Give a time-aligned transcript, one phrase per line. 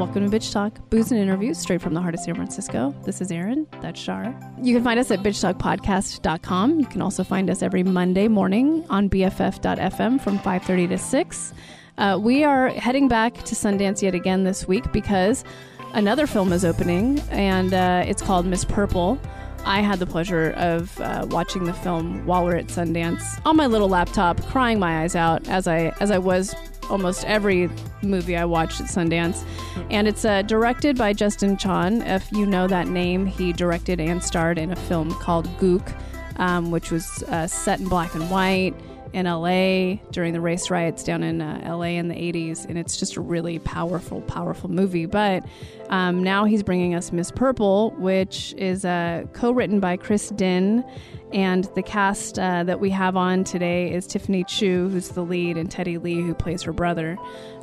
[0.00, 2.94] Welcome to Bitch Talk, booze and interviews straight from the heart of San Francisco.
[3.04, 3.66] This is Erin.
[3.82, 4.34] That's Shar.
[4.62, 6.80] You can find us at bitchtalkpodcast.com.
[6.80, 11.52] You can also find us every Monday morning on BFF.fm from 5.30 to 6.
[11.98, 15.44] Uh, we are heading back to Sundance yet again this week because
[15.92, 19.20] another film is opening, and uh, it's called Miss Purple.
[19.64, 23.66] I had the pleasure of uh, watching the film while we're at Sundance on my
[23.66, 26.54] little laptop, crying my eyes out as I as I was
[26.88, 27.70] almost every
[28.02, 29.44] movie I watched at Sundance.
[29.90, 32.02] And it's uh, directed by Justin Chon.
[32.02, 35.94] If you know that name, he directed and starred in a film called Gook,
[36.36, 38.74] um, which was uh, set in black and white
[39.12, 42.64] in LA during the race riots down in uh, LA in the 80s.
[42.66, 45.06] And it's just a really powerful, powerful movie.
[45.06, 45.44] But
[45.88, 50.88] um, now he's bringing us Miss Purple, which is uh, co written by Chris Dinh.
[51.32, 55.56] And the cast uh, that we have on today is Tiffany Chu, who's the lead,
[55.56, 57.16] and Teddy Lee, who plays her brother.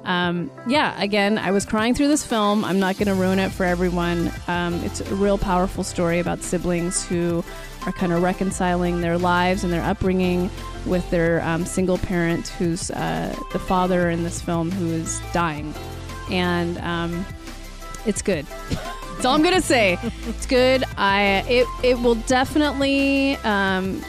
[0.05, 2.63] Um, yeah, again, I was crying through this film.
[2.63, 4.31] I'm not going to ruin it for everyone.
[4.47, 7.43] Um, it's a real powerful story about siblings who
[7.87, 10.49] are kind of reconciling their lives and their upbringing
[10.85, 15.73] with their um, single parent, who's uh, the father in this film, who is dying.
[16.29, 17.25] And um,
[18.05, 18.45] it's good.
[18.69, 19.97] That's all I'm gonna say.
[20.27, 20.83] It's good.
[20.97, 24.03] I it it will definitely um,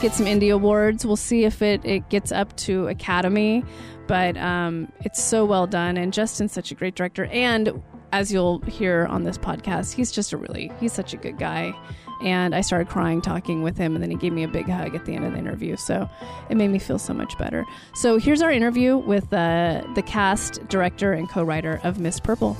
[0.00, 1.04] get some indie awards.
[1.04, 3.64] We'll see if it it gets up to Academy,
[4.06, 7.24] but um, it's so well done and Justin's such a great director.
[7.26, 11.38] And as you'll hear on this podcast, he's just a really he's such a good
[11.38, 11.74] guy.
[12.22, 14.94] And I started crying talking with him, and then he gave me a big hug
[14.94, 15.76] at the end of the interview.
[15.76, 16.08] So
[16.48, 17.64] it made me feel so much better.
[17.94, 22.56] So here's our interview with uh, the cast, director, and co writer of Miss Purple.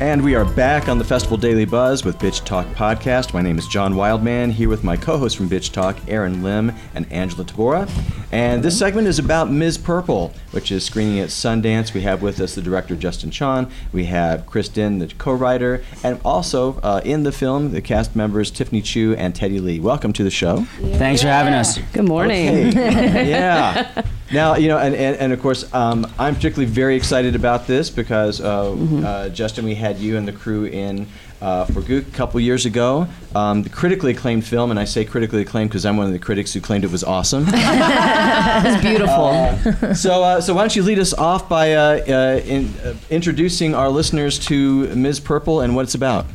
[0.00, 3.34] And we are back on the Festival Daily Buzz with Bitch Talk Podcast.
[3.34, 6.72] My name is John Wildman, here with my co hosts from Bitch Talk, Erin Lim
[6.94, 7.86] and Angela Tabora.
[8.32, 9.76] And this segment is about Ms.
[9.76, 11.92] Purple, which is screening at Sundance.
[11.92, 13.68] We have with us the director, Justin Chon.
[13.92, 18.14] We have Chris Dinh, the co writer, and also uh, in the film, the cast
[18.14, 19.80] members, Tiffany Chu and Teddy Lee.
[19.80, 20.58] Welcome to the show.
[20.80, 21.78] Thanks for having us.
[21.92, 22.68] Good morning.
[22.68, 23.28] Okay.
[23.30, 24.02] yeah.
[24.32, 27.90] Now, you know, and, and, and of course, um, I'm particularly very excited about this
[27.90, 29.04] because, uh, Mm-hmm.
[29.04, 31.08] uh, Justin, we had you and the crew in
[31.40, 33.06] uh, for Gook a couple years ago.
[33.34, 36.18] Um, the critically acclaimed film, and I say critically acclaimed because I'm one of the
[36.18, 37.46] critics who claimed it was awesome.
[38.62, 39.94] It's beautiful.
[39.94, 43.74] so, uh, so why don't you lead us off by uh, uh, in, uh, introducing
[43.74, 45.20] our listeners to Ms.
[45.20, 46.26] Purple and what it's about?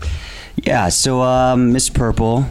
[0.56, 2.46] Yeah, so um, Miss Purple.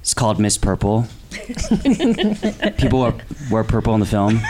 [0.00, 1.06] It's called Miss Purple.
[2.78, 3.14] People wear,
[3.50, 4.40] wear purple in the film.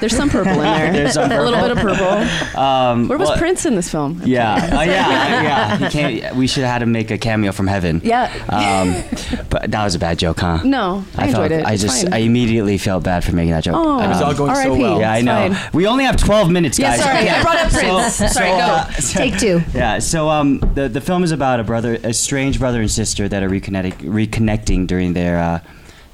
[0.00, 0.92] There's some purple in there.
[0.92, 2.58] There's some A little bit of purple.
[2.60, 4.20] Um, Where was well, Prince in this film?
[4.24, 5.76] Yeah, oh, yeah, yeah.
[5.78, 8.00] He came, we should have had him make a cameo from heaven.
[8.04, 8.24] Yeah.
[8.48, 9.02] Um,
[9.48, 10.60] but that was a bad joke, huh?
[10.64, 11.64] No, I, felt, enjoyed it.
[11.66, 12.12] I It's just, fine.
[12.12, 13.74] I immediately felt bad for making that joke.
[13.76, 14.82] Oh, It was all going so R.I.P.
[14.82, 15.00] well.
[15.00, 15.52] Yeah, I know.
[15.54, 15.70] fine.
[15.72, 16.98] We only have 12 minutes, guys.
[16.98, 17.04] Yeah, guys.
[17.04, 17.30] sorry, Okay.
[17.30, 18.32] I brought up Prince.
[18.34, 18.56] Sorry, go.
[18.56, 19.62] uh, so- Take two.
[19.74, 23.28] Yeah, so um, the the film is about a brother, a strange brother and sister
[23.28, 25.60] that are reconnecting, reconnecting during their uh,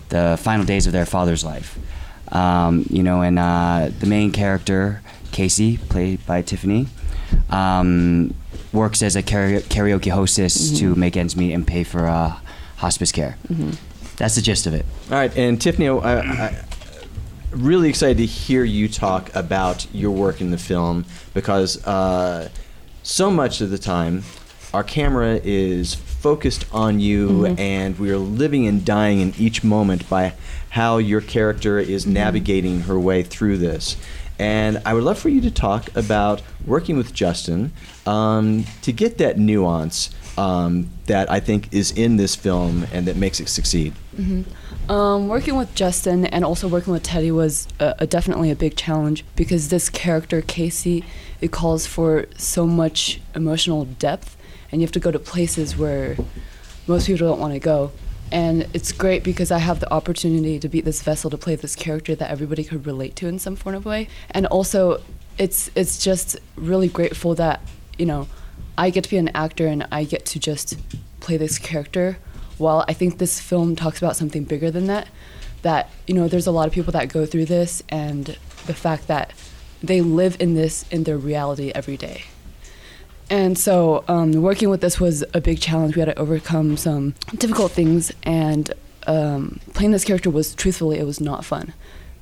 [0.08, 1.78] the final days of their father's life.
[2.32, 6.88] Um, you know, and uh, the main character, Casey, played by Tiffany,
[7.50, 8.34] um,
[8.72, 12.38] works as a karaoke, karaoke hostess to make ends meet and pay for uh,
[12.76, 13.36] hospice care.
[14.16, 14.86] That's the gist of it.
[15.10, 16.64] All right, and Tiffany, I, I,
[17.50, 21.04] really excited to hear you talk about your work in the film
[21.34, 22.48] because uh,
[23.02, 24.22] so much of the time
[24.74, 30.08] our camera is focused on you and we are living and dying in each moment
[30.08, 30.34] by
[30.70, 33.96] how your character is navigating her way through this.
[34.38, 37.72] And I would love for you to talk about working with Justin
[38.06, 43.16] um, to get that nuance um, that I think is in this film and that
[43.16, 43.92] makes it succeed.
[44.88, 48.76] Um, working with Justin and also working with Teddy was a, a definitely a big
[48.76, 51.04] challenge because this character Casey,
[51.40, 54.36] it calls for so much emotional depth,
[54.72, 56.16] and you have to go to places where
[56.86, 57.92] most people don't want to go.
[58.32, 61.76] And it's great because I have the opportunity to be this vessel to play this
[61.76, 64.08] character that everybody could relate to in some form of way.
[64.30, 65.02] And also,
[65.38, 67.60] it's it's just really grateful that
[67.98, 68.28] you know
[68.76, 70.78] I get to be an actor and I get to just
[71.20, 72.18] play this character.
[72.56, 75.08] While I think this film talks about something bigger than that,
[75.60, 79.08] that you know there's a lot of people that go through this, and the fact
[79.08, 79.34] that
[79.82, 82.24] they live in this in their reality every day.
[83.32, 85.96] And so, um, working with this was a big challenge.
[85.96, 88.70] We had to overcome some difficult things, and
[89.06, 91.72] um, playing this character was truthfully, it was not fun.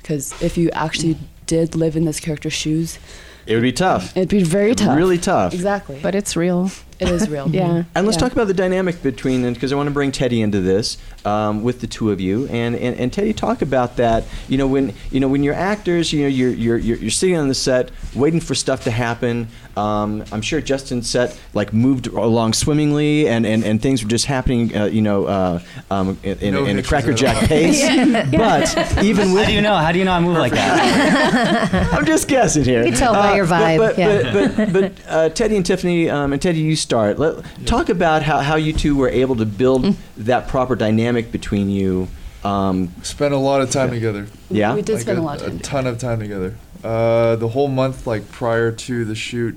[0.00, 3.00] Because if you actually did live in this character's shoes,
[3.44, 4.16] It would be tough.
[4.16, 4.96] it'd be very tough.
[4.96, 5.52] Really tough.
[5.52, 5.98] Exactly.
[6.00, 6.70] But it's real.
[7.00, 7.48] It is real.
[7.60, 7.82] Yeah.
[7.94, 8.20] And let's yeah.
[8.20, 11.62] talk about the dynamic between, and because I want to bring Teddy into this um,
[11.62, 14.24] with the two of you, and, and, and Teddy, talk about that.
[14.48, 17.36] You know, when you know when you're actors, you know, you're you're you're, you're sitting
[17.36, 19.48] on the set waiting for stuff to happen.
[19.76, 24.26] Um, I'm sure Justin's set like moved along swimmingly, and, and, and things were just
[24.26, 25.60] happening, uh, you know, uh,
[25.90, 28.28] um, in, in, No in a crackerjack Cracker at Jack all.
[28.28, 28.30] pace.
[28.40, 29.76] But even How with do you know?
[29.76, 31.92] How do you know I move like that?
[31.92, 32.80] I'm just guessing here.
[32.84, 34.32] You can tell by your but- vibe, But, yeah.
[34.32, 37.20] but, but, but uh, Teddy and Tiffany, um, and Teddy, you start.
[37.20, 39.96] Let, Talk about how, how you two were able to build Mm.
[40.16, 42.08] that proper dynamic between you.
[42.42, 44.26] Um, Spent a lot of time together.
[44.50, 44.74] yeah.
[44.74, 45.56] We did Like spend a, a, lot of time.
[45.56, 46.56] A ton of time together.
[46.82, 49.56] Uh, the whole month, like prior to the shoot,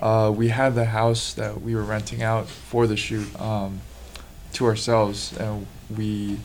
[0.00, 3.80] uh, we had the house that we were renting out for the shoot um,
[4.54, 5.64] to ourselves, and
[5.96, 6.38] we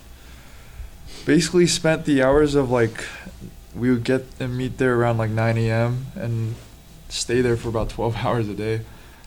[1.25, 3.03] basically spent the hours of like
[3.75, 6.05] we would get and meet there around like 9 a.m.
[6.15, 6.53] and
[7.09, 8.81] stay there for about 12 hours a day.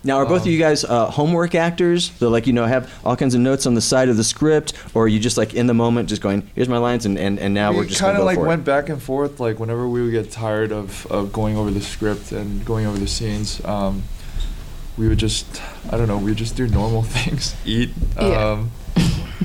[0.05, 2.13] Now, are both of Um, you guys uh, homework actors?
[2.19, 4.73] So, like, you know, have all kinds of notes on the side of the script,
[4.95, 7.39] or are you just like in the moment, just going, "Here's my lines," and, and,
[7.41, 8.65] and now we we're just kind of like for went it.
[8.65, 12.31] back and forth like whenever we would get tired of, of going over the script
[12.31, 14.05] and going over the scenes um,
[14.97, 15.61] we would just
[15.91, 18.63] i don't know we would just do normal things eat Yeah.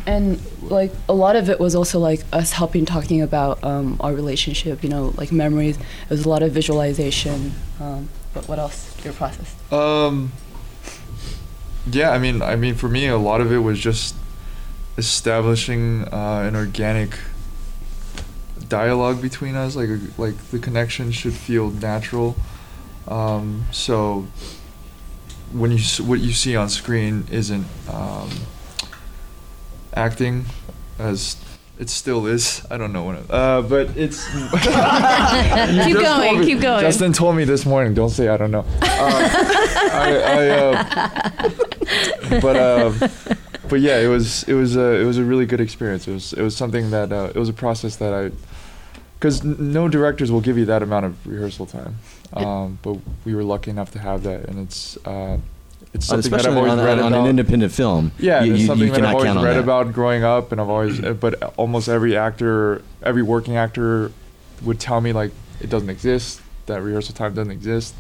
[0.06, 4.14] And like a lot of it was also like us helping talking about um, our
[4.14, 4.84] relationship.
[4.84, 5.78] You know, like memories.
[5.78, 7.54] It was a lot of visualization.
[7.80, 8.96] Um, but what else?
[9.04, 9.54] Your process.
[9.72, 10.32] um,
[11.90, 14.16] yeah i mean i mean for me a lot of it was just
[14.98, 17.18] establishing uh, an organic
[18.68, 22.36] dialogue between us like like the connection should feel natural
[23.08, 24.28] um, so
[25.52, 28.30] when you what you see on screen isn't um,
[29.94, 30.46] acting
[31.00, 31.36] as
[31.80, 32.66] it still is.
[32.70, 33.16] I don't know when.
[33.18, 34.24] It, uh, but it's.
[34.32, 36.82] Keep going, me- keep going.
[36.82, 37.94] Justin told me this morning.
[37.96, 38.66] Don't say I don't know.
[39.02, 39.30] Uh,
[39.94, 42.92] I, I, uh, but uh,
[43.68, 46.08] but yeah, it was it was a it was a really good experience.
[46.08, 48.32] It was it was something that uh, it was a process that I.
[49.18, 51.96] Because n- no directors will give you that amount of rehearsal time,
[52.34, 55.38] um, but we were lucky enough to have that, and it's uh,
[55.94, 57.22] it's Uh, something that especially I've always on, read on about.
[57.24, 58.12] an independent film.
[58.20, 59.60] Yeah, you, it's you, something you that I've always read that.
[59.60, 64.12] about growing up, and I've always, uh, but almost every actor, every working actor,
[64.64, 66.42] would tell me like it doesn't exist.
[66.68, 67.94] That rehearsal time doesn't exist.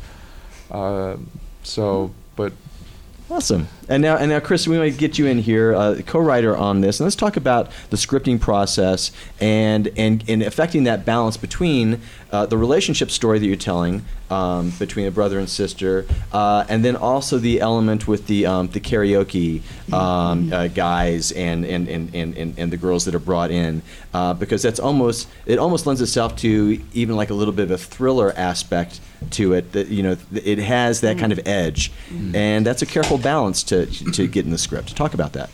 [0.69, 1.29] Um
[1.63, 2.53] so, but
[3.31, 3.69] Awesome.
[3.87, 6.99] And now, and now, Chris, we might get you in here, uh, co-writer on this,
[6.99, 12.01] and let's talk about the scripting process and and, and affecting that balance between
[12.31, 16.83] uh, the relationship story that you're telling um, between a brother and sister, uh, and
[16.85, 19.61] then also the element with the um, the karaoke
[19.93, 23.81] um, uh, guys and and, and, and, and the girls that are brought in,
[24.13, 27.71] uh, because that's almost it almost lends itself to even like a little bit of
[27.71, 29.01] a thriller aspect
[29.31, 29.73] to it.
[29.73, 31.91] That you know, it has that kind of edge,
[32.33, 34.95] and that's a careful balance to to get in the script.
[34.95, 35.49] Talk about that.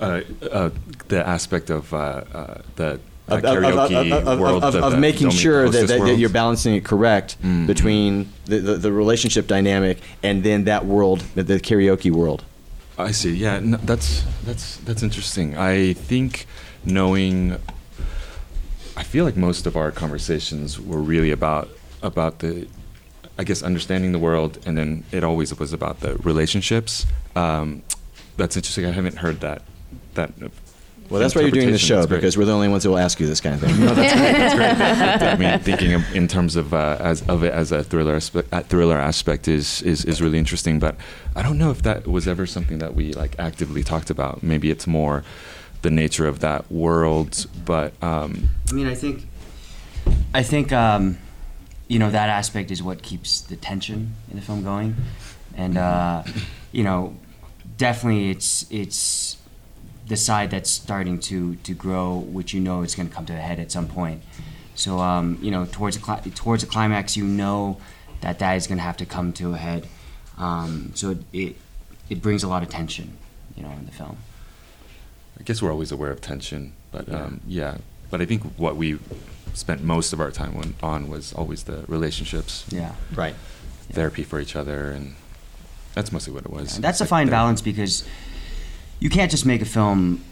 [0.00, 0.20] uh,
[0.52, 0.70] uh,
[1.08, 5.68] the aspect of uh, uh, the Of, karaoke of- of- world of, of making sure
[5.70, 7.66] that, that, that you're balancing it correct Mhm.
[7.66, 12.44] between the, the, the relationship dynamic and then that world, the, the karaoke world.
[12.98, 13.32] I see.
[13.34, 15.56] Yeah, no, that's that's that's interesting.
[15.56, 16.46] I think
[16.84, 17.56] knowing.
[18.98, 21.68] I feel like most of our conversations were really about
[22.02, 22.66] about the,
[23.38, 27.06] I guess, understanding the world, and then it always was about the relationships.
[27.34, 27.82] Um,
[28.36, 28.86] that's interesting.
[28.86, 29.62] I haven't heard that.
[30.14, 30.32] That.
[31.08, 32.10] Well, that's why you're doing this interpretation.
[32.10, 33.78] show because we're the only ones who will ask you this kind of thing.
[33.80, 34.32] No, that's great.
[34.32, 35.20] That's great.
[35.20, 38.16] But, I mean, thinking of, in terms of uh, as of it as a thriller
[38.16, 40.78] aspect, uh, thriller aspect is, is is really interesting.
[40.78, 40.96] But
[41.36, 44.42] I don't know if that was ever something that we like actively talked about.
[44.42, 45.22] Maybe it's more
[45.82, 47.46] the nature of that world.
[47.64, 49.28] But um, I mean, I think,
[50.34, 51.18] I think, um,
[51.88, 54.96] you know, that aspect is what keeps the tension in the film going,
[55.56, 56.22] and uh,
[56.72, 57.16] you know,
[57.78, 59.36] definitely it's it's
[60.08, 63.32] the side that's starting to to grow, which you know it's going to come to
[63.32, 64.22] a head at some point.
[64.74, 67.78] So um, you know, towards a cli- towards a climax, you know
[68.20, 69.86] that that is going to have to come to a head.
[70.38, 71.56] Um, so it, it
[72.10, 73.16] it brings a lot of tension,
[73.56, 74.16] you know, in the film.
[75.38, 76.72] I guess we're always aware of tension.
[76.92, 77.22] But Yeah.
[77.24, 77.76] um, yeah.
[78.10, 78.98] But I think what we
[79.56, 82.92] spent most of our time on, on was always the relationships, Yeah.
[83.14, 83.34] right.
[83.90, 85.14] therapy for each other, and
[85.94, 86.74] that's mostly what it was.
[86.76, 87.30] And that's a Like fine therapy.
[87.40, 88.04] balance because
[89.00, 90.22] you can't just make a film.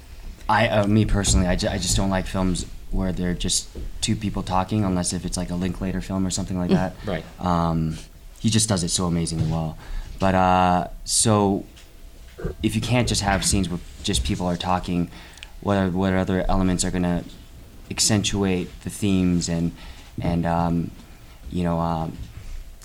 [0.48, 3.68] I, uh, me personally, I, ju- I just don't like films where they're just
[4.02, 6.94] two people talking, unless if it's like a Linklater film or something like that.
[7.06, 7.24] Right.
[7.40, 7.96] Um,
[8.40, 9.78] he just does it so amazingly well.
[10.20, 11.64] But uh, so,
[12.62, 15.10] if you can't just have scenes where just people are talking,
[15.60, 17.24] what are, what other elements are going to
[17.90, 19.72] accentuate the themes and
[20.20, 20.90] and um,
[21.50, 22.16] you know um,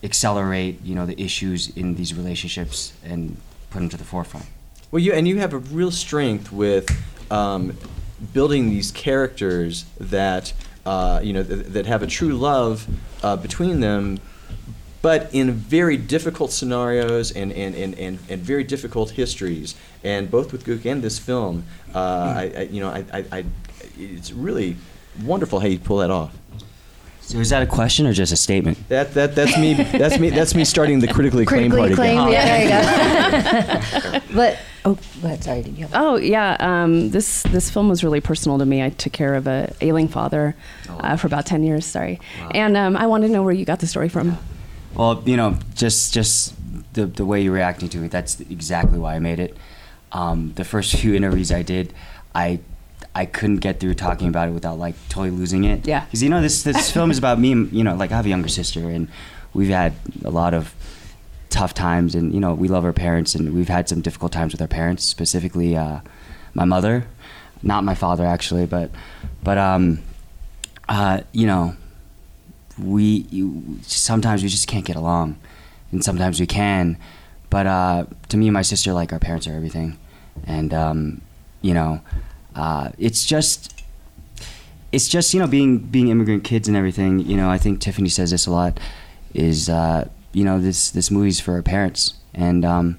[0.03, 3.37] accelerate you know the issues in these relationships and
[3.69, 4.45] put them to the forefront.
[4.91, 6.89] Well, you and you have a real strength with
[7.31, 7.77] um,
[8.33, 10.53] building these characters that
[10.85, 12.87] uh, you know th- that have a true love
[13.23, 14.19] uh, between them,
[15.01, 19.75] but in very difficult scenarios and and, and, and, and very difficult histories.
[20.03, 23.45] And both with Gook and this film, uh, I, I you know I, I, I
[23.99, 24.75] it's really
[25.23, 26.35] wonderful how you pull that off.
[27.21, 28.77] So is that a question or just a statement?
[28.89, 32.47] That that that's me that's me that's me starting the critically acclaimed Critically part again.
[32.47, 33.31] acclaimed.
[33.31, 34.25] Yeah, there you go.
[34.35, 35.43] but oh, go ahead.
[35.43, 35.91] Sorry, did you have?
[35.93, 38.81] Oh yeah, um, this this film was really personal to me.
[38.81, 40.55] I took care of a ailing father
[40.89, 41.85] uh, for about ten years.
[41.85, 42.19] Sorry,
[42.51, 44.39] and um, I wanted to know where you got the story from.
[44.95, 46.55] Well, you know, just just
[46.93, 49.55] the the way you're reacting to it, that's exactly why I made it.
[50.11, 51.93] Um, the first few interviews I did,
[52.33, 52.59] I
[53.19, 55.85] I couldn't get through talking about it without like totally losing it.
[55.85, 56.05] Yeah.
[56.05, 57.51] Because you know this this film is about me.
[57.51, 59.09] and, You know, like I have a younger sister, and
[59.53, 60.73] we've had a lot of
[61.49, 64.53] tough times, and you know we love our parents, and we've had some difficult times
[64.53, 65.99] with our parents, specifically uh,
[66.53, 67.07] my mother,
[67.61, 68.89] not my father actually, but
[69.43, 69.99] but um,
[70.87, 71.75] uh, you know
[72.81, 75.37] we you, sometimes we just can't get along,
[75.91, 76.97] and sometimes we can.
[77.49, 79.97] But uh, to me and my sister, like our parents are everything,
[80.45, 81.21] and um,
[81.61, 81.99] you know,
[82.59, 83.59] uh, it's just
[84.91, 87.19] it's just you know being being immigrant kids and everything.
[87.19, 88.79] You know, I think Tiffany says this a lot.
[89.33, 92.63] Is uh, you know this this movie's for our parents and.
[92.65, 92.97] Um,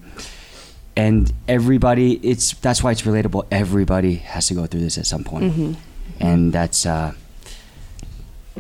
[0.97, 3.47] and everybody, it's that's why it's relatable.
[3.51, 5.73] Everybody has to go through this at some point, Mm-hmm.
[6.21, 7.13] and that's uh,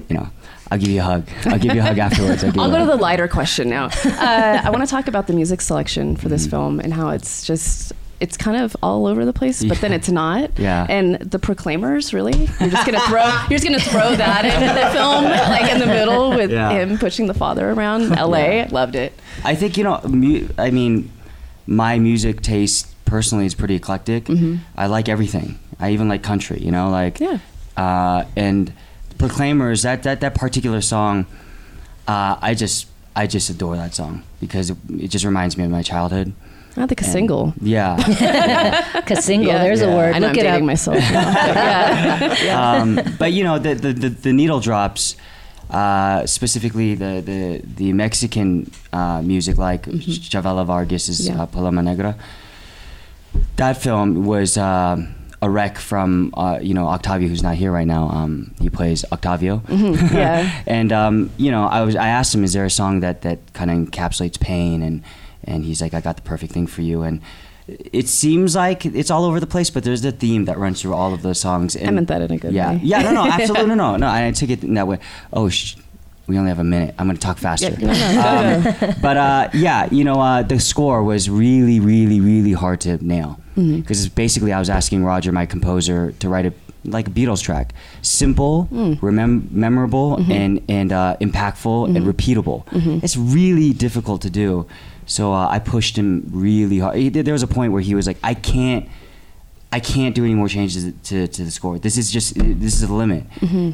[0.08, 0.30] you know,
[0.70, 1.28] I'll give you a hug.
[1.46, 2.44] I'll give you a hug afterwards.
[2.44, 3.88] I'll, I'll go to the lighter question now.
[4.04, 6.28] Uh, I want to talk about the music selection for Mm-hmm.
[6.30, 9.92] this film and how it's just it's kind of all over the place, but then
[9.92, 10.58] it's not.
[10.58, 10.86] Yeah.
[10.88, 12.36] And the Proclaimers, really?
[12.60, 15.86] You're just gonna throw you're just gonna throw that into the film, like in the
[15.86, 16.70] middle with Yeah.
[16.70, 18.12] him pushing the father around.
[18.12, 18.40] L.A.
[18.58, 18.68] Yeah.
[18.70, 19.12] Loved it.
[19.44, 20.00] I think you know.
[20.06, 21.10] Mu- I mean,
[21.66, 24.28] my music taste personally is pretty eclectic.
[24.76, 25.58] I like everything.
[25.80, 26.58] I even like country.
[26.60, 27.38] You know, like Yeah.
[27.76, 28.72] Uh, and
[29.18, 31.26] Proclaimers that that that particular song,
[32.08, 32.86] uh, I just
[33.16, 36.32] I just adore that song because it, it just reminds me of my childhood.
[36.76, 37.54] I think a And- single.
[37.60, 37.96] Yeah.
[39.06, 39.46] Cassingle.
[39.46, 39.62] Yeah.
[39.64, 39.92] There's Yeah.
[39.92, 40.14] a word.
[40.14, 40.66] I know Look I'm it dating up.
[40.66, 40.96] myself.
[41.10, 42.76] yeah.
[42.80, 45.16] um, but you know the, the, the, the needle drops
[45.70, 51.42] uh, specifically the, the, the Mexican uh, music like Chavela Vargas's Yeah.
[51.42, 52.14] uh, Paloma Negra
[53.56, 57.86] that film was um a wreck from uh, you know Octavio who's not here right
[57.86, 60.62] now um, he plays Octavio Yeah.
[60.66, 63.38] and um, you know I was I asked him is there a song that, that
[63.54, 65.02] kind of encapsulates pain and
[65.44, 67.20] and he's like I got the perfect thing for you and
[67.68, 70.94] it seems like it's all over the place, but there's a theme that runs through
[70.94, 71.76] all of those songs.
[71.76, 72.80] And meant that in a good yeah, way.
[72.82, 74.08] Yeah, no, no, absolutely, no, no, no.
[74.08, 74.98] I took it in that way.
[75.32, 75.76] Oh, sh-
[76.26, 76.96] we only have a minute.
[76.98, 77.70] I'm going to talk faster.
[77.78, 82.80] Yeah, Um, but uh, yeah, you know, uh, the score was really, really, really hard
[82.82, 83.80] to nail Mm-hmm.
[83.80, 86.52] because basically I was asking Roger, my composer, to write a
[86.84, 88.98] like a Beatles track, simple, Mm.
[89.00, 90.32] remem- memorable, Mm-hmm.
[90.32, 92.64] and and uh, impactful and repeatable.
[93.04, 94.66] It's really difficult to do.
[95.10, 96.96] So uh, I pushed him really hard.
[96.96, 98.88] He, there was a point where he was like, "I can't,
[99.72, 101.80] I can't do any more changes to, to the score.
[101.80, 103.24] This is just this is the limit."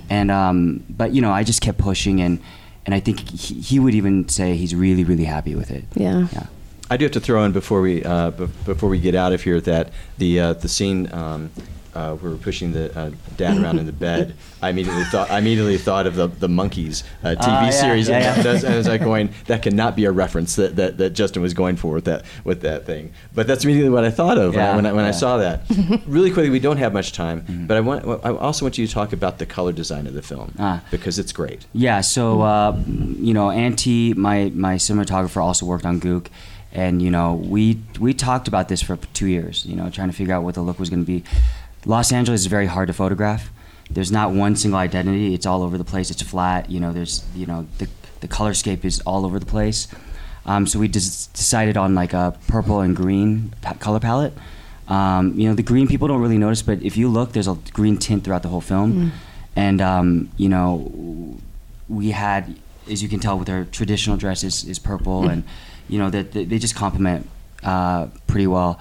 [0.08, 2.38] And um, but you know, I just kept pushing, and
[2.86, 5.84] and I think he, he would even say he's really really happy with it.
[5.94, 6.26] Yeah.
[6.32, 6.46] Yeah.
[6.88, 9.42] I do have to throw in before we uh, b- before we get out of
[9.42, 11.50] here that the uh, the scene um,
[11.96, 14.34] uh, we were pushing the uh, dad around in the bed.
[14.62, 18.08] I immediately thought I immediately thought of the the Monkees uh, TV Ah, yeah, series,
[18.08, 18.42] yeah, and yeah.
[18.42, 21.42] that's- and I was like going that cannot be a reference that, that, that Justin
[21.42, 23.12] was going for with that with that thing.
[23.34, 25.38] But that's immediately what I thought of when I- Yeah, when I, when I saw
[25.38, 25.62] that.
[26.06, 27.66] really quickly, we don't have much time, Mm-hmm.
[27.66, 30.22] but I want I also want you to talk about the color design of the
[30.22, 30.82] film Ah.
[30.90, 31.66] because it's great.
[31.72, 32.76] Yeah, so uh,
[33.28, 36.26] you know, Auntie, my my cinematographer, also worked on Gook,
[36.72, 39.64] and you know, we we talked about this for two years.
[39.66, 41.22] You know, trying to figure out what the look was going to be.
[41.86, 43.50] Los Angeles is very hard to photograph.
[43.88, 45.32] There's not one single identity.
[45.32, 46.10] It's all over the place.
[46.10, 46.68] It's flat.
[46.68, 47.88] You know, there's you know the
[48.20, 49.86] the colorscape is all over the place.
[50.44, 54.32] Um, so we just decided on like a purple and green pa- color palette.
[54.88, 57.56] Um, you know, the green people don't really notice, but if you look, there's a
[57.72, 59.12] green tint throughout the whole film.
[59.56, 61.38] And um, you know,
[61.88, 62.56] we had,
[62.90, 65.44] as you can tell, with our traditional dress is, is purple, and
[65.88, 67.28] you know that they, they just complement
[67.62, 68.78] uh, pretty well.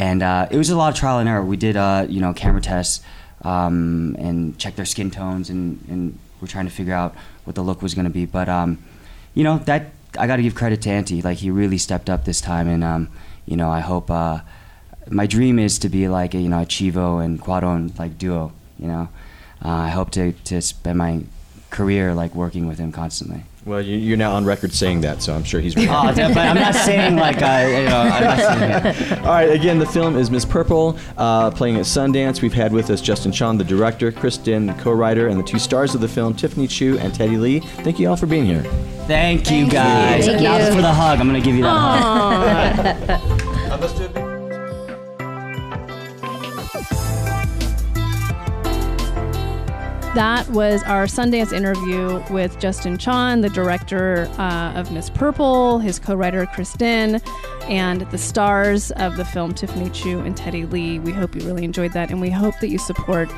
[0.00, 1.44] And uh, it was a lot of trial and error.
[1.44, 3.04] We did, uh, you know, camera tests
[3.42, 7.14] um, and checked their skin tones, and, and we're trying to figure out
[7.44, 8.24] what the look was going to be.
[8.24, 8.82] But um,
[9.34, 11.20] you know, that I got to give credit to Auntie.
[11.20, 13.10] Like he really stepped up this time, and um,
[13.44, 14.10] you know, I hope.
[14.10, 14.40] Uh,
[15.10, 18.52] my dream is to be like a you know a Chivo and Cuarón like duo.
[18.78, 19.08] You know,
[19.62, 21.24] uh, I hope to to spend my
[21.70, 23.42] career like working with him constantly.
[23.66, 25.86] Well, you- you're now on record saying that, so I'm sure he's right.
[25.88, 28.38] Oh, but I'm not saying like I, you know, I'm not
[28.94, 32.40] saying All right, again, the film is Miss Purple, uh, playing at Sundance.
[32.40, 35.58] We've had with us Justin Chon, the director, Chris Dinh, the co-writer, and the two
[35.58, 37.60] stars of the film, Tiffany Chu and Teddy Lee.
[37.60, 38.62] Thank you all for being here.
[39.06, 40.24] Thank you guys.
[40.26, 40.74] Thank now you.
[40.74, 41.18] for the hug.
[41.20, 43.30] I'm gonna give you that hug.
[50.14, 56.00] That was our Sundance interview with Justin Chon, the director uh, of Miss Purple, his
[56.00, 57.22] co writer Chris Dinh,
[57.68, 60.98] and the stars of the film Tiffany Chu and Teddy Lee.
[60.98, 63.30] We hope you really enjoyed that, and we hope that you support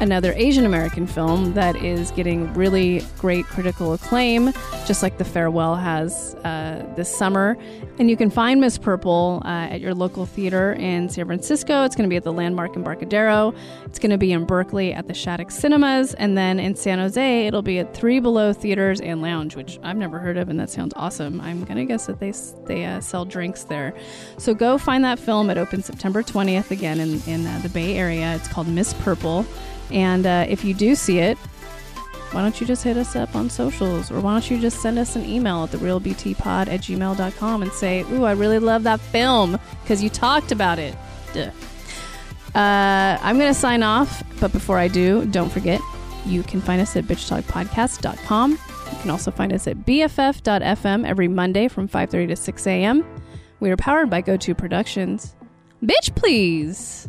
[0.00, 4.52] another Asian American film that is getting really great critical acclaim,
[4.86, 7.56] just like The Farewell has uh, this summer.
[7.98, 11.84] And you can find Miss Purple uh, at your local theater in San Francisco.
[11.84, 13.52] It's going to be at the Landmark Embarcadero.
[13.86, 16.14] It's going to be in Berkeley at the Shattuck Cinemas.
[16.14, 19.96] And then in San Jose, it'll be at Three Below Theaters and Lounge, which I've
[19.96, 21.40] never heard of, and that sounds awesome.
[21.40, 22.32] I'm going to guess that they,
[22.66, 23.94] they uh, sell drinks there.
[24.36, 25.50] So go find that film.
[25.50, 28.36] It opens September 20th again in, in uh, the Bay Area.
[28.36, 29.44] It's called Miss Purple.
[29.90, 31.38] And uh, if you do see it,
[32.32, 34.98] why don't you just hit us up on socials or why don't you just send
[34.98, 39.58] us an email at therealbtpod at gmail.com and say, Ooh, I really love that film
[39.82, 40.94] because you talked about it.
[41.32, 41.50] Duh.
[42.54, 45.80] Uh, I'm going to sign off, but before I do, don't forget
[46.26, 48.50] you can find us at bitchtalkpodcast.com.
[48.52, 53.22] You can also find us at bff.fm every Monday from 5.30 to 6 a.m.
[53.60, 55.34] We are powered by GoTo Productions.
[55.82, 57.08] Bitch, please!